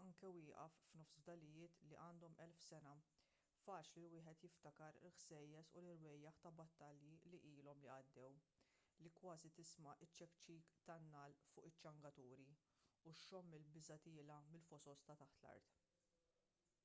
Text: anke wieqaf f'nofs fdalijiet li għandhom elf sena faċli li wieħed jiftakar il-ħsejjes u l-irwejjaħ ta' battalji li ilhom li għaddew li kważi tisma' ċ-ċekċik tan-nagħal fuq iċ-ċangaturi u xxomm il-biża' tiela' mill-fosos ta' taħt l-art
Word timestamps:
anke 0.00 0.30
wieqaf 0.38 0.74
f'nofs 0.88 1.12
fdalijiet 1.20 1.78
li 1.90 1.96
għandhom 2.06 2.34
elf 2.44 2.58
sena 2.64 2.92
faċli 3.68 4.02
li 4.02 4.10
wieħed 4.16 4.44
jiftakar 4.48 4.98
il-ħsejjes 5.06 5.72
u 5.80 5.84
l-irwejjaħ 5.84 6.42
ta' 6.44 6.52
battalji 6.60 7.14
li 7.34 7.40
ilhom 7.52 7.82
li 7.86 7.92
għaddew 7.96 8.28
li 9.06 9.14
kważi 9.22 9.54
tisma' 9.62 9.96
ċ-ċekċik 10.04 10.76
tan-nagħal 10.90 11.40
fuq 11.48 11.72
iċ-ċangaturi 11.72 12.48
u 12.52 13.18
xxomm 13.18 13.58
il-biża' 13.64 14.00
tiela' 14.08 14.40
mill-fosos 14.54 15.08
ta' 15.10 15.20
taħt 15.26 15.42
l-art 15.44 15.82